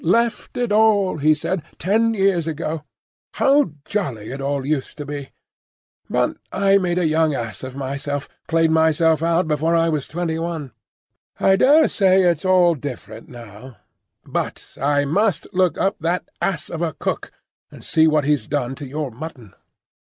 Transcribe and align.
"Left 0.03 0.57
it 0.57 0.71
all," 0.71 1.17
he 1.19 1.35
said, 1.35 1.61
"ten 1.77 2.15
years 2.15 2.47
ago. 2.47 2.83
How 3.35 3.73
jolly 3.85 4.31
it 4.31 4.41
all 4.41 4.65
used 4.65 4.97
to 4.97 5.05
be! 5.05 5.29
But 6.09 6.37
I 6.51 6.79
made 6.79 6.97
a 6.97 7.05
young 7.05 7.35
ass 7.35 7.61
of 7.63 7.75
myself,—played 7.75 8.71
myself 8.71 9.21
out 9.21 9.47
before 9.47 9.75
I 9.75 9.89
was 9.89 10.07
twenty 10.07 10.39
one. 10.39 10.71
I 11.39 11.55
daresay 11.55 12.23
it's 12.23 12.45
all 12.45 12.73
different 12.73 13.29
now. 13.29 13.77
But 14.25 14.75
I 14.81 15.05
must 15.05 15.45
look 15.53 15.77
up 15.77 15.97
that 15.99 16.29
ass 16.41 16.71
of 16.71 16.81
a 16.81 16.93
cook, 16.93 17.31
and 17.69 17.83
see 17.83 18.07
what 18.07 18.23
he's 18.25 18.47
done 18.47 18.73
to 18.81 18.87
your 18.87 19.11
mutton." 19.11 19.53